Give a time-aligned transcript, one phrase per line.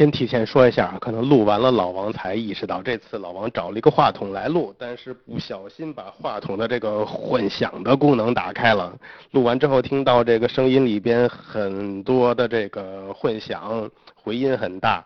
[0.00, 8.90] 先提前说一下，可能录完了老王才意识到，这次老王找了一个话筒来录，但是不小心把话筒的这个混响的功能打开了。
[9.32, 15.04] 录完之后听到这个声音里边很多的这个混响，回音很大。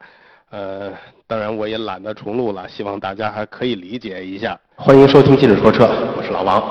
[0.51, 0.93] 呃，
[1.27, 4.57] 当然我也懒得重录了，希望大家还可以理解一下。
[4.77, 5.87] 欢迎收听《今日说车》，
[6.17, 6.63] 我是老王。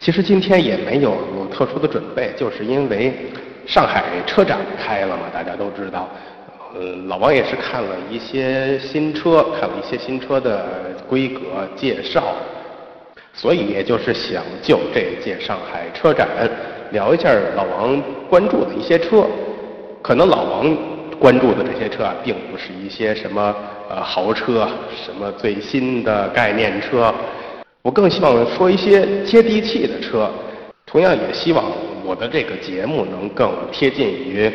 [0.00, 3.12] 其实今天也没有特殊的准备，就是因为
[3.66, 6.08] 上海车展开了嘛，大家都知道。
[6.74, 10.66] 呃，老王也是看了一些新车，看了一些新车的
[11.08, 11.40] 规格
[11.74, 12.34] 介绍，
[13.32, 16.28] 所以也就是想就这届上海车展
[16.90, 19.26] 聊一下老王关注的一些车。
[20.02, 20.76] 可能老王
[21.18, 23.54] 关注的这些车啊，并不是一些什么
[23.88, 27.14] 呃豪车，什么最新的概念车。
[27.82, 30.30] 我更希望说一些接地气的车，
[30.84, 31.64] 同样也希望
[32.04, 34.52] 我的这个节目能更贴近于。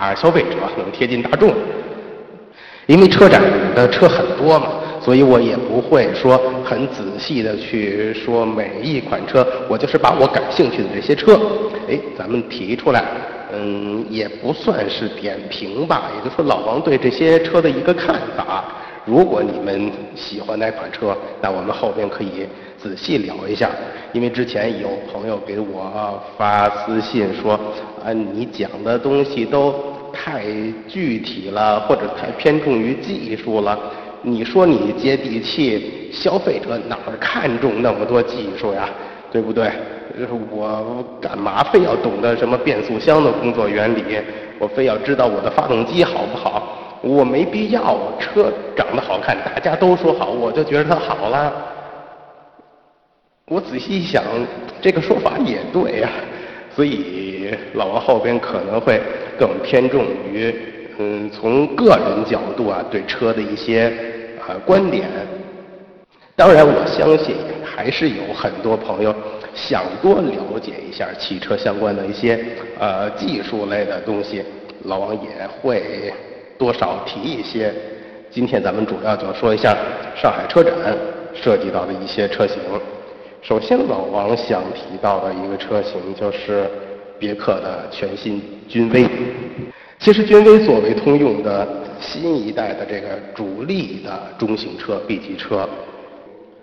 [0.00, 1.52] 广大消费者能贴近大众，
[2.86, 3.42] 因为车展
[3.74, 4.68] 的车很多嘛，
[4.98, 11.38] 所以我也不会说很仔细的去说每一款车，我就是把我感兴趣的这些车，
[11.86, 13.04] 哎，咱们提出来，
[13.52, 18.64] 嗯，也不算是点评吧，也就是说老王对这些车的一个看法。
[19.06, 22.46] 如果你们喜欢哪款车，那我们后边可以
[22.80, 23.70] 仔细聊一下。
[24.12, 27.58] 因为之前有朋友给我发私信说，
[28.04, 29.74] 啊，你讲的东西都
[30.12, 30.44] 太
[30.86, 33.78] 具体了，或者太偏重于技术了。
[34.22, 38.88] 你说你接地气，消费者哪儿看重那么多技术呀？
[39.32, 39.70] 对不对？
[40.50, 44.02] 我干嘛非要懂得什么变速箱的工作原理？
[44.58, 46.98] 我非要知道我的发动机好不好？
[47.02, 51.52] 我没必要，车长得好看，大家都说好，我就觉得它好了。
[53.46, 54.22] 我仔细一想，
[54.82, 56.10] 这个说法也对呀。
[56.74, 59.00] 所以老王后边可能会
[59.40, 60.54] 更偏重于，
[60.98, 63.90] 嗯，从个人角度啊，对车的一些
[64.46, 65.08] 呃观点。
[66.36, 69.14] 当然，我相信还是有很多朋友
[69.54, 72.38] 想多了解一下汽车相关的一些
[72.78, 74.44] 呃技术类的东西，
[74.84, 75.30] 老王也
[75.62, 76.12] 会。
[76.60, 77.72] 多少提一些，
[78.30, 79.74] 今天咱们主要就说一下
[80.14, 80.74] 上海车展
[81.32, 82.58] 涉及到的一些车型。
[83.40, 86.68] 首先，老王想提到的一个车型就是
[87.20, 89.06] 别克的全新君威。
[89.98, 91.68] 其实，君威作为通用的
[92.00, 95.68] 新一代的这个主力的中型车 B 级车，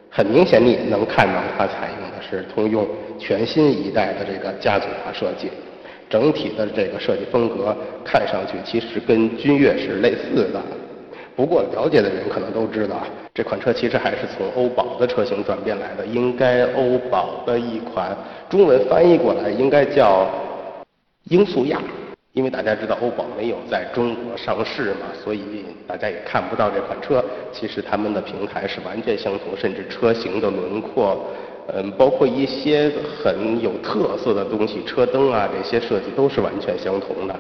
[0.10, 2.88] 很明显你也能看到它采用的是通用
[3.20, 5.52] 全新一代的这个家族化设计。
[6.10, 10.62] 整体的这个设计风格看上去其实跟君越是类似的，
[11.36, 13.04] 不过了解的人可能都知道，
[13.34, 16.06] 这款车其实还是从欧宝的车型转变来的。
[16.06, 18.18] 应该欧宝的一款
[18.50, 20.28] 中文翻译过来应该叫
[21.30, 21.82] 英速亚，
[22.32, 27.24] 因为大家知道欧宝没有在中国上市嘛，所以大家也看不到这款车。
[27.52, 31.26] 其实他们的平台是完全相同，甚至车型的轮廓。
[31.74, 32.90] 嗯，包括一些
[33.22, 37.36] 很有特色的东西，车灯啊这些设计都是完全相同的。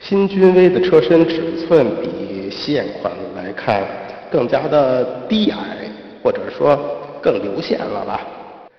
[0.00, 3.86] 新君威的车身尺寸比现款来看
[4.28, 5.88] 更加的低矮，
[6.20, 6.76] 或者说
[7.22, 8.26] 更流线了吧。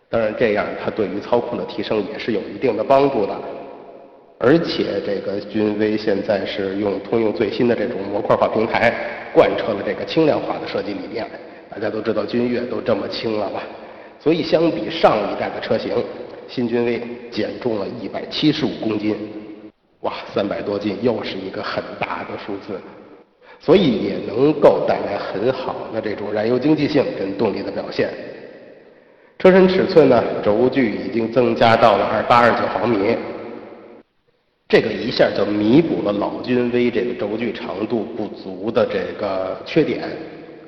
[0.10, 3.34] 当然，这样它对于操控的提升也是有一定的帮助的。
[4.46, 8.94] 而且这个君威现在是用通用最新的这种模块化平台，
[9.34, 11.26] 贯彻了这个轻量化的设计理念。
[11.68, 13.64] 大家都知道君越都这么轻了吧？
[14.20, 15.92] 所以相比上一代的车型，
[16.48, 17.02] 新君威
[17.32, 19.16] 减重了一百七十五公斤，
[20.02, 22.80] 哇，三百多斤又是一个很大的数字，
[23.60, 28.12] 所以也能够带来很好的这种燃油经济性跟动力的表现。
[29.40, 33.18] 车身尺寸呢，轴距已经增加到了二八二九毫米，
[34.76, 40.04] 这个一下就弥补了老君威这个轴距长度不足的这个缺点，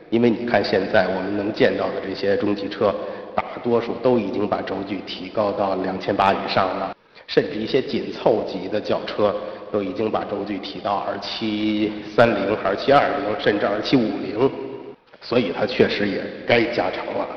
[0.09, 2.95] 因为你看现在我们能见到的这些中级车。
[3.35, 6.95] 大多数都已经把轴距提高到两千八以上了，
[7.27, 9.35] 甚至一些紧凑级的轿车
[9.73, 14.49] 都已经把轴距提到二七三零、二七二零，甚至二七五零，
[15.19, 17.27] 所以它确实也该加长了。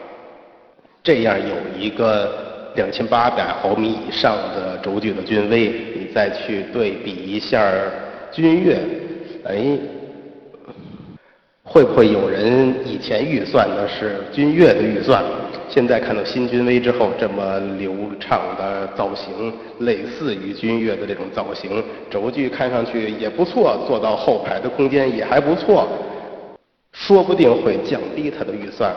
[1.02, 7.72] 这样有一个两千八百毫米以上的轴距的君威，你再去对比一下
[8.30, 8.78] 君越，
[9.44, 9.78] 哎，
[11.64, 15.24] 会不会有人以前预算的是君越的预算？
[15.68, 25.86] 现在看到新君威之后这么流畅的造型，类似于君越的这种造型，轴距看上去也不错，坐到后排的空间也还不错，
[26.92, 28.92] 说不定会降低它的预算，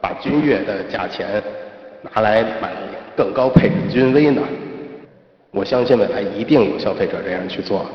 [0.00, 1.40] 把君越的价钱
[2.02, 2.72] 拿来买
[3.16, 4.42] 更高配的君威呢。
[5.50, 7.86] 我相信未来一定有消费者这样去做。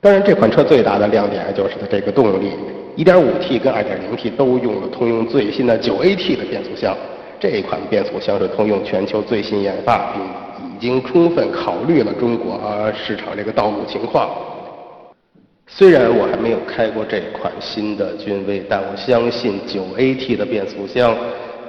[0.00, 2.52] 当然，这款车最大的亮点就是它这个动力
[2.96, 6.96] ，1.5T 跟 2.0T 都用了通用最新的 9AT 的变速箱。
[7.40, 10.22] 这一款变速箱是通用全球最新研发，并
[10.70, 12.60] 已经充分考虑了中国
[12.94, 14.30] 市场这个道路情况。
[15.66, 21.16] 虽然我还没有开过这款新的君威，但我相信 9AT 的变速箱，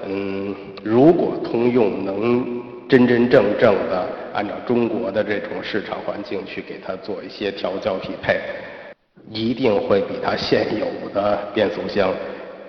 [0.09, 8.39] 嗯，如果通用能真真正正的按照中国的这种市场环境去给它做一些调教匹配，
[9.29, 12.09] 一定会比它现有的变速箱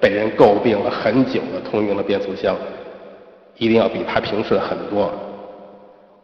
[0.00, 2.56] 被人诟病了很久的通用的变速箱，
[3.56, 5.12] 一定要比它平顺很多。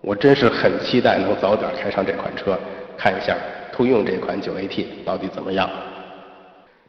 [0.01, 2.59] 我真是很期待能早点开上这款车，
[2.97, 3.37] 看一下。
[3.73, 5.69] 通用这款 9AT 到底怎么样？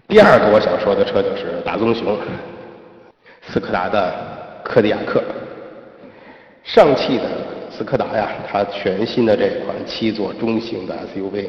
[0.08, 2.16] 第二个我想说的车就是大棕熊，
[3.48, 4.14] 斯柯达的
[4.64, 5.24] 柯迪亚克。
[6.64, 7.24] 上汽的
[7.70, 11.48] 斯柯达呀，它全新的这款七座中型的 SUV，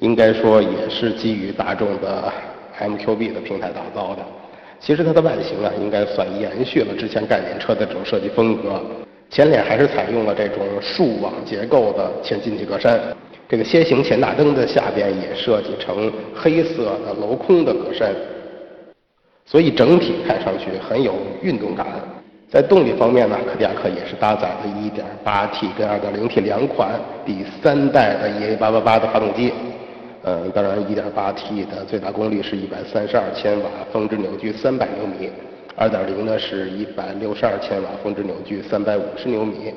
[0.00, 2.32] 应该说也是基于大众的
[2.80, 4.22] MQB 的平台打造的。
[4.80, 8.80] 其实它的外形啊，应该算延续了之前概念车的这种设计风格，
[9.30, 12.98] 前脸还是采用了这种竖网结构的前进气格栅。
[13.48, 18.08] 这个楔形前大灯的下边也设计成黑色的镂空的格栅，
[19.50, 21.12] 所以整体看上去很有
[21.42, 21.84] 运动感。
[22.48, 26.90] 在动力方面呢，柯迪亚克也是搭载了 1.8T 跟 2.0T 两款
[27.26, 29.52] 第三代的 EA888 的发动机。
[30.22, 35.30] 嗯，当然 1.8T 的最大功率是132千瓦，峰值扭矩300牛米
[35.76, 39.74] ；2.0呢是162千瓦，峰值扭矩350牛米。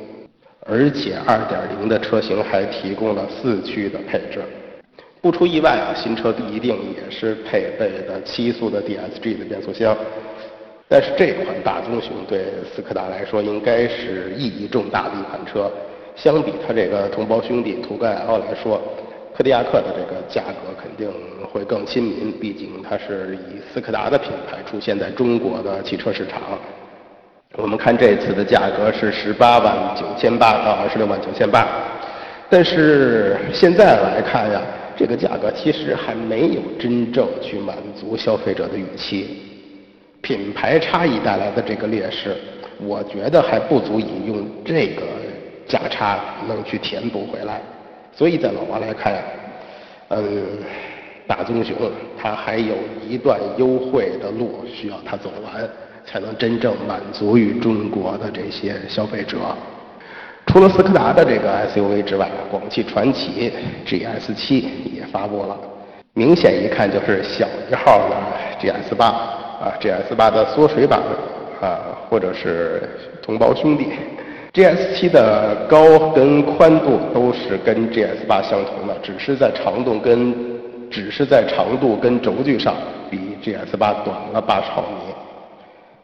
[0.66, 4.40] 而且2.0的车型还提供了四驱的配置，
[5.24, 9.96] 不出意外啊，新车一定也是配备的七速的 DSG 的变速箱。
[10.90, 12.44] 但是这款大棕熊对
[12.76, 15.72] 斯柯达来说应该是意义重大的一款车，
[16.14, 18.82] 相比它这个同胞兄弟途观 L 来说，
[19.34, 21.10] 柯迪亚克的这个价格肯定
[21.54, 26.42] 会更亲民，毕竟它是以斯柯达的品牌出现在中国的汽车市场。
[27.56, 31.66] 我们看这次的价格是十八万九千八到二十六万九千八，
[32.50, 34.62] 但是现在来看呀，
[34.98, 39.42] 这个价格其实还没有真正去满足消费者的预期，
[40.22, 42.36] 品牌差异带来的这个劣势，
[42.80, 45.04] 我觉得还不足以用这个
[45.68, 47.62] 价差能去填补回来，
[48.16, 49.24] 所以在老王来看，
[50.10, 50.44] 嗯，
[51.28, 51.76] 大棕熊
[52.18, 52.76] 它还有
[53.08, 55.70] 一段优惠的路需要它走完。
[56.06, 59.38] 才能真正满足于中国的这些消费者。
[60.46, 63.52] 除了斯柯达的这个 SUV 之外，广汽传祺
[63.88, 64.64] GS7
[64.94, 65.58] 也发布了，
[66.14, 68.16] 明显一看就是小一号的
[68.62, 71.00] GS8 啊，GS8 的缩水版
[71.60, 71.80] 啊，
[72.10, 72.88] 或者是
[73.22, 73.88] 同胞兄弟。
[74.54, 80.36] GS7 的高跟宽度都是跟 GS8 相同的，只是在长度跟
[80.92, 82.76] 只是在长度跟轴距上
[83.10, 84.88] 比 GS8 短了八十毫米。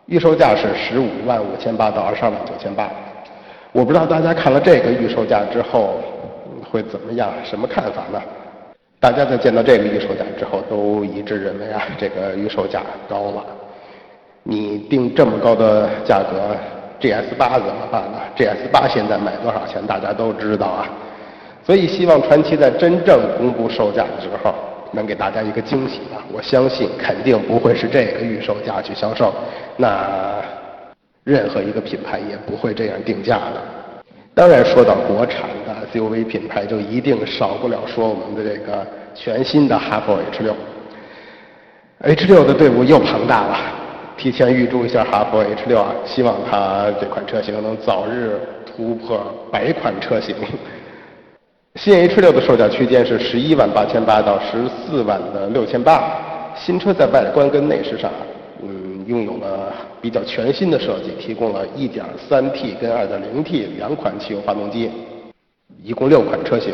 [0.07, 2.89] 预售价是十五万五千八到二十二万九千八，
[3.71, 5.95] 我不知道大家看了这个预售价之后
[6.71, 8.21] 会怎么样，什么看法呢？
[8.99, 13.45] 大家在见到这个预售价之后都一致认为啊，这个预售价高了。
[14.43, 16.55] 你定这么高的价格
[16.99, 19.85] ，GS 八怎么办呢？GS 八现在卖多少钱？
[19.85, 20.89] 大家都知道啊。
[21.63, 24.53] 所以希望传奇在真正公布售价的时候。
[24.91, 26.19] 能给大家一个惊喜吧？
[26.33, 29.31] 我相信肯定不会是这个预售价去销售，
[29.77, 30.33] 那
[31.29, 33.61] 任何一个品牌也不会这样定价的。
[34.33, 40.55] 当然，说到国产的 SUV 品牌，就一定少不了说我们的这个全新的哈弗 H 六。
[41.99, 43.57] H 六的队伍又庞大了，
[44.17, 49.21] 提前预祝一下哈弗 H 六啊，希望它这款车型能早日突破
[49.51, 50.35] 百款车型。
[51.75, 56.11] 新 H 六的售价区间是十一万八千八到十四万的六千八。
[56.55, 58.11] 新车在外观跟内饰上，
[58.63, 59.71] 嗯，拥有了
[60.01, 64.89] 比较全新的设计，提供了 1.3T 跟 2.0T 两款汽油发动机，
[65.83, 66.73] 一共六款车型。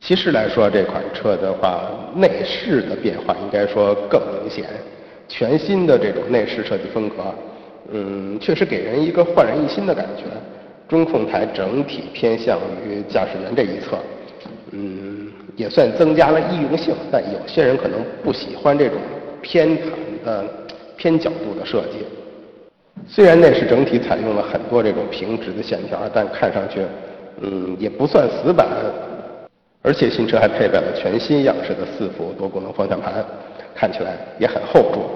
[0.00, 4.64] 其实来说，这款车的话，内饰的变化应该说更明显，
[5.28, 7.16] 全新的这种内饰设计风格，
[7.92, 10.24] 嗯，确实给人一个焕然一新的感觉。
[10.88, 13.98] 中控台整体偏向于驾驶员这一侧，
[14.72, 16.94] 嗯，也算增加了易用性。
[17.12, 18.98] 但有些人可能不喜欢这种
[19.42, 20.44] 偏袒的
[21.00, 22.04] 偏角度的设计。
[23.08, 26.84] 虽然内饰整体采用了很多这种平直的线条，但看上去，
[27.40, 28.68] 嗯，也不算死板。
[29.80, 33.24] 而且新车还配备了全新样式的四幅多功能方向盘，
[33.74, 35.08] 看起来也很厚重。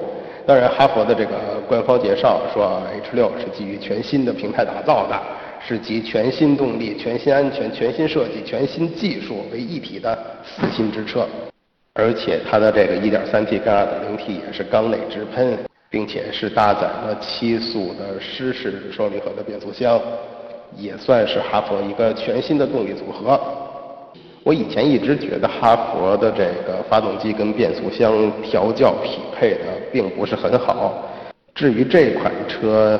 [0.46, 2.80] 当然，哈佛的这个官方介绍说
[3.12, 5.20] ，H6 是基于全新的平台打造的。
[5.66, 11.26] 是集全新动力、全新安全、全新设计、全新技术为一体的四新之车，
[11.94, 15.56] 而且它的这个 1.3T 跟 2.0T 也是缸内直喷，
[15.94, 19.96] 并且是搭载了七速的湿式双离合的变速箱，
[20.76, 23.40] 也算是哈佛一个全新的动力组合。
[24.42, 31.00] 我以前一直觉得哈佛的这个发动机跟变速箱调教匹配的并不是很好。
[31.54, 32.98] 至于这款车，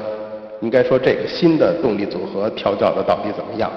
[0.60, 3.72] 应该说这个新的动力组合调教的到底怎么样？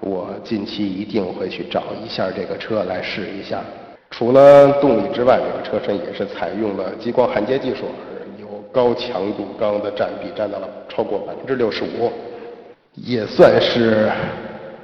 [0.00, 3.62] 我近期一定会去找一下这个车来试一下。
[4.08, 7.84] 除了动力之外，这个车身也是采用了激光焊接技术，
[8.76, 12.12] 高强度钢的占比占到了超过百分之六十五，
[12.92, 14.12] 也算是。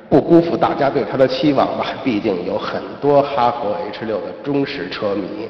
[0.08, 5.48] 不辜负大家对它的期望吧，毕竟有很多哈弗 H 六的忠实车迷，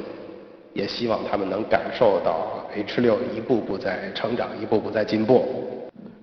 [0.72, 5.44] 也希望他们能感受到 H 六一步步在成长，一步步在进步。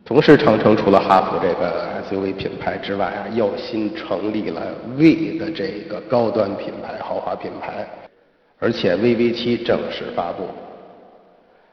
[0.05, 4.61] 同时，长城除了哈弗这个 SUV 品牌之外啊，又新成立了
[4.97, 7.85] V 的这个高端品牌、豪华品牌，
[8.57, 10.43] 而且 VV 七正式发布。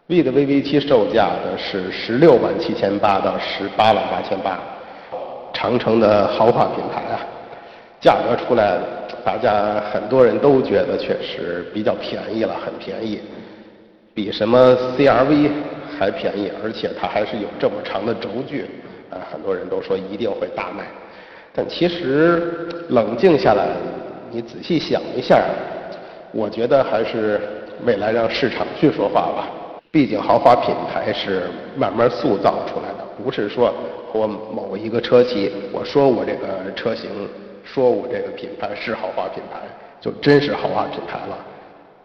[0.09, 4.57] V 的 VV 七售价的是十六万七千八到十八万八千八。
[5.53, 7.19] 长城的豪华品牌啊，
[8.01, 8.79] 价格出来，
[9.25, 13.21] 大家很多人都觉得确实比较便宜了，很便宜，
[14.15, 15.51] 比什么 CRV
[15.99, 18.67] 还便宜，而且它还是有这么长的轴距，
[19.11, 20.85] 啊，很多人都说一定会大卖。
[21.53, 23.67] 但其实冷静下来，
[24.31, 25.43] 你仔细想一下，
[26.31, 27.41] 我觉得还是
[27.85, 29.49] 未来让市场去说话吧。
[29.97, 33.73] 毕竟豪华品牌是慢慢塑造出来的，不是说。
[34.13, 37.11] 我某一个车企，我说我这个车型，
[37.65, 39.61] 说我这个品牌是豪华品牌，
[39.99, 41.39] 就真是豪华品牌了。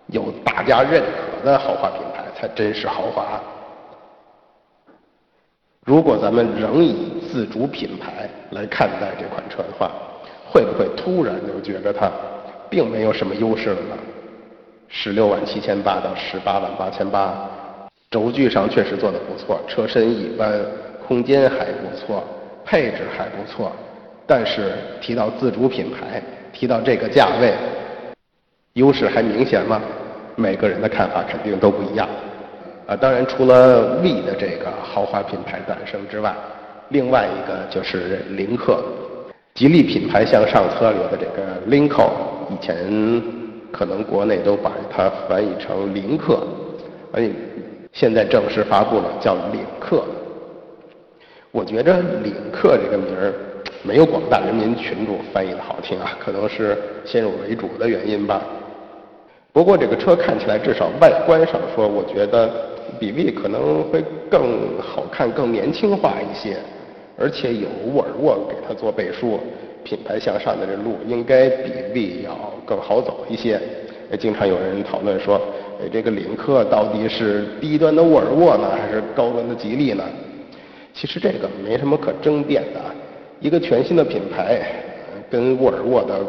[0.07, 3.37] 有大家认可的豪华品牌，才真是豪华。
[5.85, 9.91] 如果咱们仍以自主品牌来看待这款车的话，
[10.49, 12.09] 会不会突然就觉得它
[12.69, 13.97] 并没有什么优势了呢？
[14.87, 17.49] 十六万七千八到十八万八千八，
[18.11, 20.47] 轴距上确实做的不错，车身一般。
[21.07, 22.23] 空间还不错，
[22.63, 23.69] 配置还不错，
[24.25, 27.53] 但是提到自主品牌，提到这个价位，
[28.73, 29.81] 优势还明显吗？
[30.37, 32.07] 每个人的看法肯定都不一样。
[32.87, 36.33] 啊，当然除了 V 的这个豪华品牌诞生之外，
[36.89, 38.81] 另外一个就是领克，
[39.55, 42.11] 吉利品牌向上策略的这个 Linko，
[42.49, 43.21] 以前
[43.69, 46.47] 可能国内都把它翻译成林克，
[47.11, 47.29] 哎，
[47.93, 50.03] 现在正式发布了，叫领克。
[51.51, 53.33] 我觉着领克这个名儿
[53.83, 58.41] 没有广大人民群众翻译的好听啊，可能是先入为主的原因吧。
[59.51, 62.49] 不过这个车看起来至少外观上说，我觉得
[62.97, 66.55] 比 V 可能会更好看、更年轻化一些，
[67.19, 69.37] 而且有沃尔沃给它做背书，
[69.83, 72.31] 品牌向上的这路应该比 V 要
[72.65, 73.59] 更好走一些。
[74.17, 75.41] 经常有人讨论说，
[75.89, 80.03] 这个领克到底是低端的沃尔沃呢，还是高端的吉利呢？
[80.93, 82.79] 其实这个没什么可争辩的，
[83.39, 84.61] 一个全新的品牌，
[85.29, 86.19] 跟沃尔沃的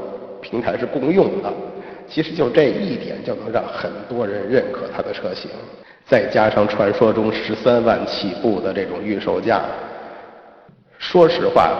[0.40, 1.52] 平台是共用的，
[2.08, 5.50] 其实就这一点就能让很多人认可它的车型，
[6.06, 9.62] 再加上传说中十三万起步的这种预售价，
[10.98, 11.72] 说实话，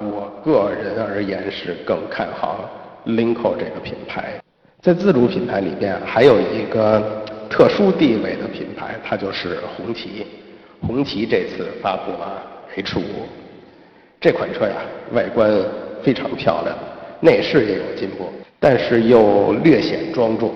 [0.00, 2.68] 我个人而言是更看好
[3.06, 4.40] Linko 这个品牌。
[4.82, 7.19] 在自主品牌里边，还有一个
[7.50, 10.24] 特殊地位的品牌，它就是红旗。
[10.80, 12.42] 红旗这次发布了
[12.76, 13.02] H5，
[14.20, 14.76] 这款车呀，
[15.12, 15.50] 外观
[16.00, 16.74] 非常漂亮，
[17.20, 18.30] 内饰也有进步，
[18.60, 20.54] 但是又略显庄重。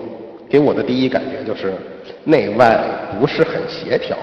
[0.48, 1.74] 给我的第一感觉就是
[2.22, 2.80] 内外
[3.18, 4.16] 不是很协调。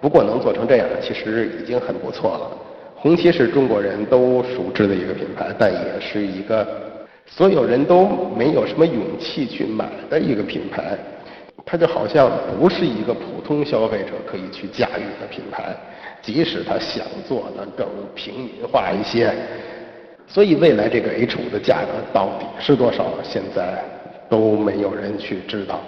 [0.00, 2.50] 不过能做成这样，其实已经很不错了。
[2.96, 6.66] 红旗是中国人都熟知的一个品牌，但也是一个
[7.26, 10.98] 所有人都没有什么勇气去买的一个品牌。
[11.64, 15.74] 它就好像不是一个普通消费者可以去驾驭的品牌，
[16.20, 19.32] 即使他想做的更平民化一些，
[20.26, 23.82] 所以未来这个 H5 的价格到底是多少，现在
[24.28, 25.80] 都没有人去知道。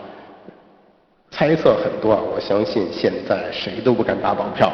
[1.30, 4.72] 猜测很多，我相信现在谁都不敢打保票，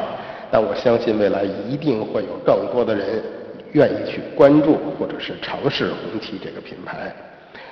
[0.51, 3.23] 但我相信未来一定会有更多的人
[3.71, 7.11] 愿意去关注或者是尝试红旗这个品牌。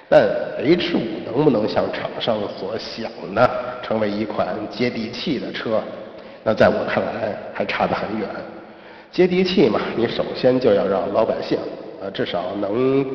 [0.09, 3.49] 但 H 五能不能像厂商所想的
[3.83, 5.79] 成为一款接地气的车？
[6.43, 8.27] 那在我看来还差得很远。
[9.11, 11.59] 接地气嘛，你首先就要让老百姓，
[12.01, 13.05] 呃，至少能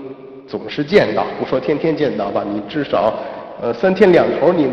[0.47, 3.15] 总是见到，不说天天见到吧，你至少，
[3.61, 4.71] 呃，三天两头你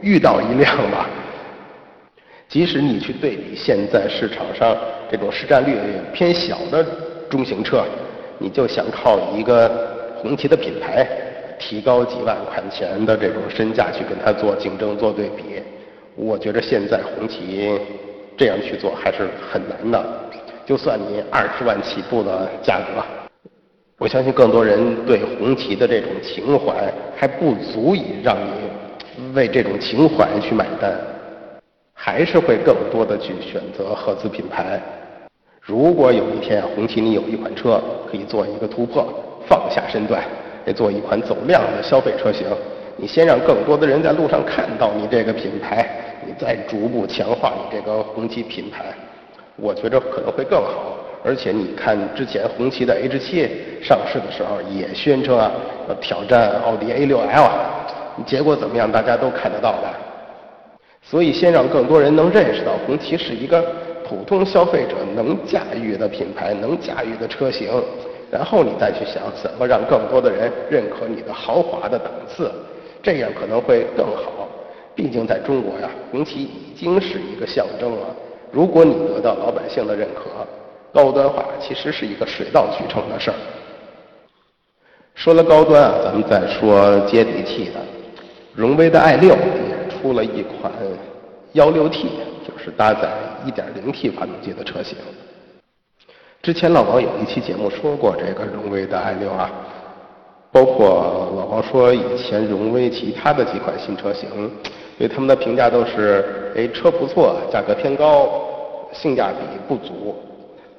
[0.00, 1.08] 遇到一辆吧。
[2.48, 4.76] 即使你去对比现在市场上
[5.10, 5.76] 这种市占率
[6.12, 6.84] 偏小的
[7.28, 7.84] 中型车，
[8.38, 9.70] 你就想靠一个
[10.16, 11.06] 红旗的品牌
[11.60, 15.62] 提高几万块钱的这种身价去跟他做竞争、做对比，
[16.16, 17.78] 我觉得现在红旗
[18.36, 20.02] 这样去做还是很难的。
[20.64, 23.04] 就算你二十万起步的价格，
[23.98, 30.98] 我相信更多人对红旗的这种情怀还不足以让你为这种情怀去买单。
[31.92, 34.80] 还是会更多的去选择合资品牌。
[35.60, 37.78] 如果有一天红旗你有一款车
[38.10, 39.06] 可以做一个突破，
[39.46, 40.24] 放下身段，
[40.72, 42.46] 做一款走量的消费车型，
[42.96, 45.88] 你先让更多的人在路上看到你这个品牌，
[46.26, 48.86] 你再逐步强化你这个红旗品牌，
[49.56, 50.96] 我觉着可能会更好。
[51.22, 53.48] 而且你看之前红旗的 H7
[53.82, 55.52] 上市的时候也宣称啊
[55.86, 57.50] 要挑战奥迪 A6L，
[58.24, 58.90] 结果怎么样？
[58.90, 59.88] 大家都看得到的。
[61.02, 63.62] 所以，先让更多人能认识到红旗是一个
[64.06, 67.68] 普通消费者能驾驭的品牌，能驾驭的车型，
[68.30, 72.50] 然后你再去想怎么让更多的人认可你的豪华的档次，
[73.02, 74.48] 这样可能会更好。
[74.94, 78.06] 毕竟在中国呀，红旗已经是一个象征了。
[78.52, 80.46] 如果你得到老百姓的认可，
[80.92, 83.36] 高端化其实是一个水到渠成的事儿。
[85.14, 87.80] 说了高端啊，咱们再说接地气的，
[88.54, 89.80] 荣威的 i 六也。
[90.00, 90.72] 出了一款
[91.52, 92.08] 幺六 T，
[92.42, 93.10] 就是搭载
[93.44, 94.96] 一点零 T 发动机的车型。
[96.42, 99.50] 之前老王有一期节目说过这个荣威的 i 六啊，
[100.50, 104.50] 包括老王说以前荣威其他的几款新车型，
[104.98, 108.30] 对他们的评价都是：哎，车不错，价格偏高，
[108.90, 109.36] 性价比
[109.68, 110.14] 不足。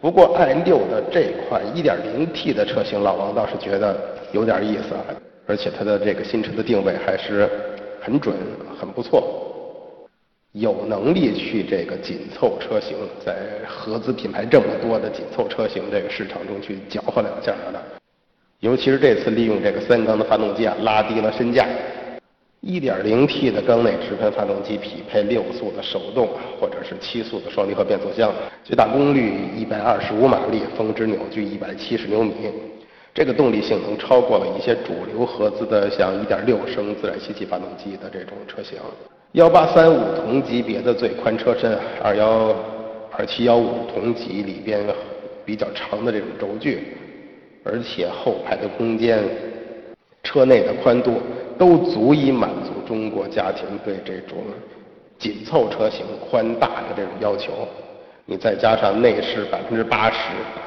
[0.02, 3.96] 不过 i 六的这款一点零 T 的车型，老王倒是觉得
[4.32, 5.06] 有点意思啊，
[5.46, 7.48] 而且它的这个新车的定位还是。
[8.04, 8.36] 很准，
[8.80, 9.41] 很不错，
[10.54, 13.34] 有能力去这个紧凑车型，在
[13.66, 17.82] 合资品牌这么多的紧凑车型这个市场中去搅和两下的。
[18.60, 21.66] 尤其是这次利用这个三缸的发动机啊，拉低了身价。
[22.64, 26.30] 1.0T 的缸内直喷发动机匹配六速的手动
[26.60, 28.32] 或者是七速的双离合变速箱，
[28.64, 29.32] 最大功率
[29.66, 32.34] 125马力，峰值扭矩170牛米。
[33.16, 38.78] 这个动力性能超过了一些主流合资的像1.6升自然吸气发动机的这种车型。
[39.34, 42.54] 1835同级别的最宽车身，21
[43.18, 43.64] 2715
[43.94, 44.86] 同级里边
[45.46, 46.98] 比较长的这种轴距，
[47.64, 49.24] 而且后排的空间、
[50.24, 51.22] 车内的宽度
[51.58, 54.40] 都足以满足中国家庭对这种
[55.18, 57.68] 紧凑车型宽大的这种要求。
[58.26, 60.18] 你再加上内饰百分之八十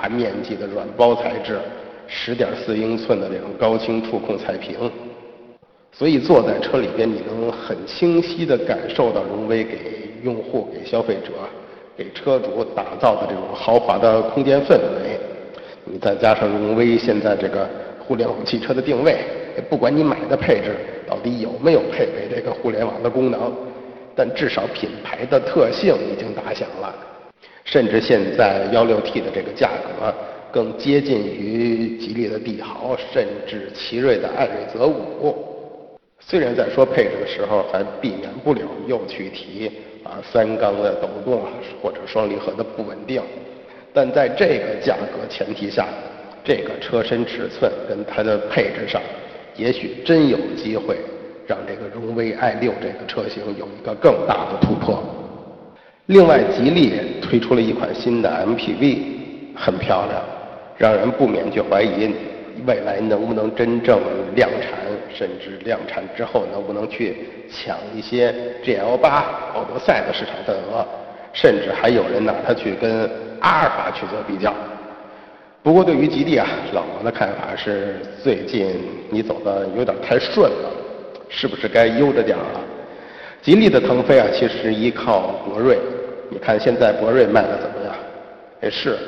[0.00, 1.58] 大面积的软包材质。
[2.06, 4.78] 十点四英寸的这种高清触控彩屏，
[5.96, 11.30] 所以坐在车里边，你能很清晰地感受到荣威给用户、给消费者、
[11.96, 15.18] 给车主打造的这种豪华的空间氛围。
[15.84, 17.68] 你再加上荣威现在这个
[18.00, 19.18] 互联网汽车的定位，
[19.70, 20.74] 不管你买的配置
[21.08, 23.52] 到底有没有配备这个互联网的功能，
[24.16, 26.92] 但至少品牌的特性已经打响了。
[27.64, 29.68] 甚至现在幺六 T 的这个价
[30.00, 30.12] 格。
[30.52, 35.53] 更接近于吉利的帝豪，甚至奇瑞的艾瑞泽五。
[36.26, 39.70] 虽然在说配置的时候，还避免不了又去提
[40.02, 41.42] 啊三缸的抖动
[41.82, 43.22] 或者双离合的不稳定，
[43.92, 45.86] 但在这个价格前提下，
[46.42, 49.00] 这个车身尺寸跟它的配置上，
[49.56, 50.96] 也许真有机会
[51.46, 55.02] 让这个荣威 i 六这个车型有一个更大的突破。
[56.06, 58.98] 另外，吉利推出了一款新的 MPV，
[59.54, 60.22] 很漂亮。
[60.76, 62.12] 让人不免去怀疑，
[62.66, 64.00] 未来能不能真正
[64.34, 64.78] 量产，
[65.12, 67.16] 甚至量产之后能不能去
[67.50, 68.32] 抢一些
[68.64, 69.08] GL8、
[69.54, 70.86] 奥德赛的市场份额，
[71.32, 74.54] 甚至还有人拿它去跟阿尔法去做比较。
[75.62, 78.74] 不过对于吉利啊，老王的看法是，最近
[79.10, 80.70] 你走的有点太顺了，
[81.28, 82.60] 是不是该悠着点了？
[83.42, 85.78] 吉利的腾飞啊，其实依靠博瑞，
[86.30, 87.94] 你看现在博瑞卖的怎么样？
[88.62, 88.98] 也是。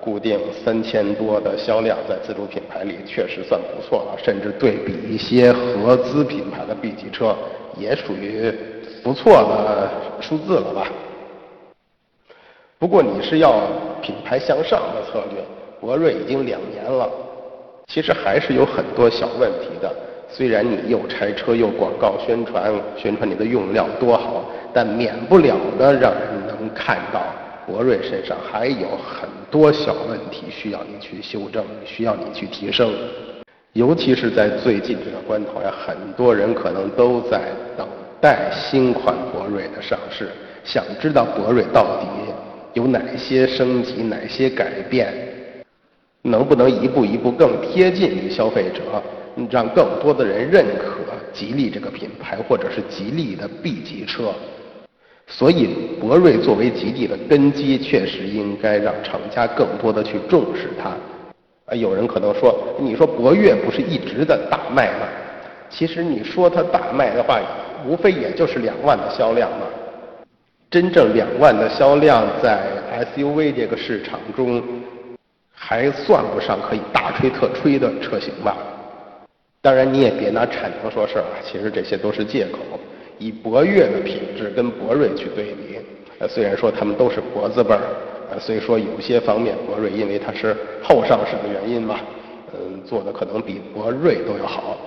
[0.00, 7.36] 固定三千多的销量，在自主品牌里确实算不错了，甚至对比一些合资品牌的 B 级车，
[7.76, 8.52] 也属于
[9.02, 10.88] 不错的数字了吧。
[12.78, 13.60] 不过你是要
[14.00, 15.44] 品牌向上的策略，
[15.80, 17.08] 博瑞已经两年了，
[17.86, 19.94] 其实还是有很多小问题的。
[20.32, 27.20] 虽然你又拆车又广告宣传，宣传你的用料多好，但免不了的让人能看到。
[27.66, 32.92] 博瑞身上还有很多小问题需要你去修正，需要你去提升，
[33.72, 37.40] 尤其是在最近这个关头呀，很多人可能都在
[37.76, 37.86] 等
[38.20, 40.28] 待新款博瑞的上市，
[40.62, 42.06] 想知道博瑞到底
[42.74, 45.12] 有哪些升级、哪些改变，
[46.22, 49.02] 能不能一步一步更贴近于消费者，
[49.50, 50.98] 让更多的人认可
[51.32, 54.32] 吉利这个品牌，或者是吉利的 B 级车。
[55.32, 55.68] 所以，
[56.00, 60.90] 博瑞作为吉利的根基，确实应该让厂家更多的去重视它。
[61.66, 65.06] 啊，有人可能说，你说博越不是一直的大卖吗？
[65.70, 67.40] 其实你说它大卖的话，
[67.86, 69.66] 无非也就是两万的销量嘛。
[70.68, 72.66] 真正两万的销量，在
[73.14, 74.60] SUV 这个市场中，
[75.52, 78.56] 还算不上可以大吹特吹的车型吧。
[79.62, 82.58] 当然，你也别拿产能说事儿啊，其实这些都是借口。
[83.20, 85.78] 以博越的品质跟博瑞去对比，
[86.18, 87.80] 呃，虽然说他们都是博字辈儿，
[88.30, 92.00] 呃，虽说有些方面博瑞因为它是后上市的原因嘛，
[92.54, 94.78] 嗯，做的可能比博瑞都要好，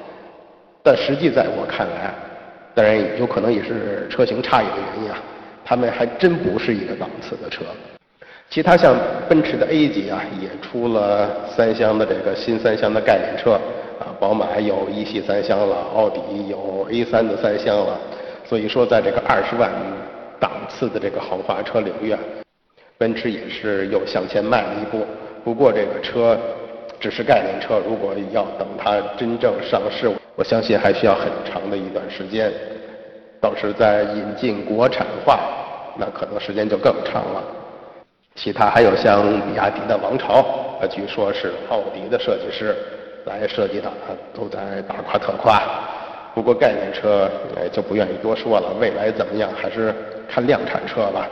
[0.81, 2.11] 但实际在我看来，
[2.73, 5.21] 当然有可能也是车型差异的原因啊，
[5.63, 7.61] 他们还真不是一个档次的车。
[8.49, 8.95] 其他像
[9.29, 13.51] 奔驰的 A 级啊，也出了三厢的这个新三厢的概念车，
[13.99, 16.19] 啊，宝马有一系三厢了，奥迪
[16.49, 17.99] 有 A3 的三厢了。
[18.45, 19.71] 所以说，在这个二十万
[20.39, 22.19] 档次的这个豪华车领域啊，
[22.97, 25.05] 奔驰也是又向前迈了一步。
[25.43, 26.37] 不过这个车
[26.99, 32.51] 只是概念车，如果要等它真正上市，我相信还需要很长的一段时间。
[33.41, 35.39] 到时再引进国产化，
[35.97, 37.43] 那可能时间就更长了。
[38.35, 40.39] 其他还有像比亚迪的王朝，
[40.81, 42.75] 啊，据说是奥迪的设计师
[43.25, 43.91] 来设计的，
[44.33, 45.61] 都在大夸特夸。
[46.33, 48.73] 不过概念车，哎，就不愿意多说了。
[48.79, 49.93] 未来怎么样，还是
[50.27, 51.29] 看量产车吧。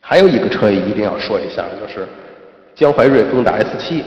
[0.00, 2.06] 还有一个车一定要说一下，就是
[2.74, 4.02] 江淮瑞风的 S7。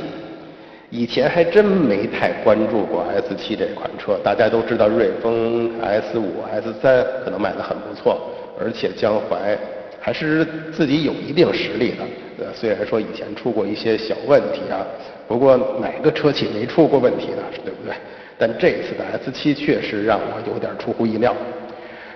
[0.90, 4.18] 以前还真没太关注过 S7 这款车。
[4.24, 6.22] 大家都知道瑞风 S5、
[6.54, 8.20] S3 可能卖的很不错，
[8.60, 9.58] 而且江淮
[10.00, 12.04] 还是自己有一定实力的。
[12.40, 14.86] 呃，虽然说以前出过一些小问题啊，
[15.28, 17.44] 不过哪个车企没出过问题呢？
[17.64, 17.94] 对不对？
[18.42, 21.32] 但这次的 S7 确实让我有点出乎意料。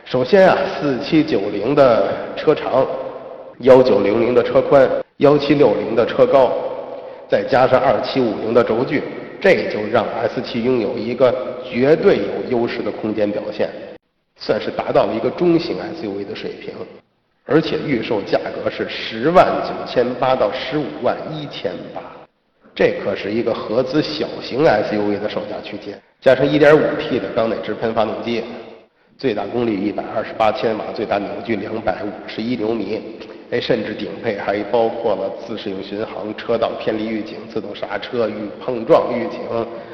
[0.06, 2.84] 首先啊，四七九零的车长，
[3.60, 6.52] 幺九零零的车宽，幺七六零的车高，
[7.30, 9.04] 再加上二七五零的轴距，
[9.40, 11.32] 这就让 S7 拥有一个
[11.64, 13.70] 绝对有优势的空间表现，
[14.36, 16.74] 算是达到了一个中型 SUV 的水平。
[17.46, 22.25] 而且预售价格是十万九千八到十五万一千八。
[22.76, 28.44] 这可是一个合资小型 SUV 的售价区间，加上 1.5T 的缸内直喷发动机，
[29.18, 33.02] 最大功率128千瓦，最大扭矩251牛米，
[33.50, 39.40] 哎，甚至顶配还包括了自适应巡航、车道偏离预警、自动刹车、与碰撞预警、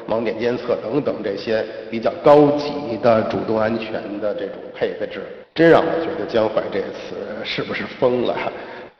[0.08, 5.22] 盲点监测等等这些比较高级的主动安全的这种配置，
[5.54, 7.14] 真让我觉得江淮这次
[7.44, 8.36] 是不是疯了？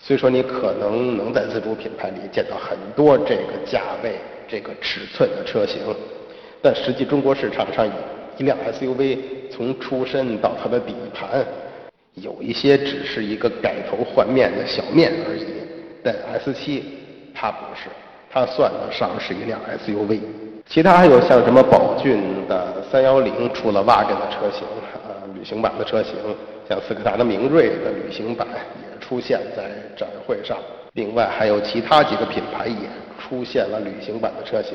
[0.05, 4.17] 虽说你可能能在自主品牌里见到很多这个价位、
[4.49, 5.79] 这个尺寸的车型，
[6.61, 7.87] 但实际中国市场上
[8.37, 9.17] 一辆 SUV
[9.49, 11.47] 从出身到它的底盘，
[12.15, 15.47] 有一些只是一个改头换面的小面而已。
[16.03, 16.13] 但
[16.45, 16.83] S7
[17.33, 17.89] 它不是，
[18.29, 20.19] 它算得上是一辆 SUV。
[20.67, 24.67] 其他还有像什么宝骏的310出了 Wagon 的车型，
[25.07, 26.17] 呃，旅行版的车型，
[26.69, 28.49] 像斯柯达的明锐的旅行版。
[29.13, 30.57] 出现在展会上，
[30.95, 32.89] 另外还有其他几个品牌也
[33.21, 34.73] 出现了旅行版的车型。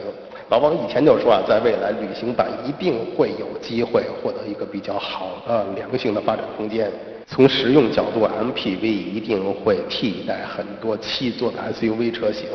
[0.52, 6.88] 老王以前就说啊，在未来旅行版一定会有机会获得一个比较好的良性的发展空间。
[7.26, 12.48] 从实用角度，MPV 一定会替代很多七座的 SUV 车型，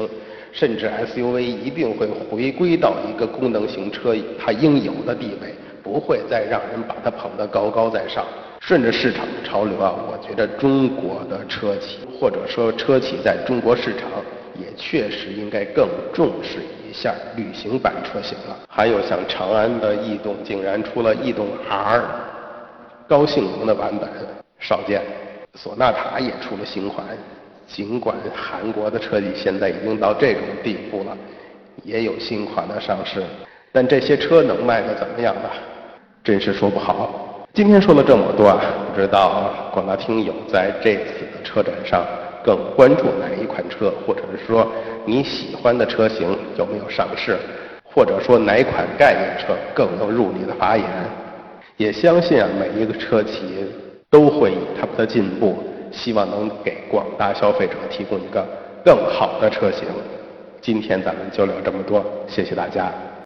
[0.53, 8.25] 甚至 SUV 一定会回归到一个功能型车它应有的地位，不会再让人把它捧得高高在上。
[8.65, 14.09] 顺着市场的潮流啊，我觉得中国的车企或者说车企在中国市场
[14.55, 18.57] 也确实应该更重视一下旅行版车型了。
[18.69, 22.05] 还有像长安的逸动，竟然出了逸动 R
[23.09, 24.09] 高性能的版本，
[24.61, 25.03] 少见。
[25.55, 27.05] 索纳塔也出了新款，
[27.67, 31.19] 尽管韩国的车企现在已经到这种地步了，
[31.83, 33.25] 也有新款的上市，
[33.73, 35.51] 但这些车能卖得怎么样呢？
[36.23, 37.32] 真是说不好。
[37.55, 38.59] 今天说了这么多啊，
[38.95, 42.03] 不知道广大听友在这次的车展上
[42.43, 44.67] 更关注哪一款车，或者是说
[45.05, 47.37] 你喜欢的车型有没有上市，
[47.85, 50.87] 或者说哪款概念车更能入你的法眼？
[51.77, 53.67] 也相信啊，每一个车企
[54.09, 55.63] 都会以他们的进步，
[55.93, 58.43] 希望能给广大消费者提供一个
[58.83, 59.87] 更好的车型。
[60.63, 62.91] 今天咱们就聊这么多，谢谢大家。